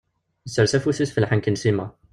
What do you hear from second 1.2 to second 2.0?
lḥenk n Sima.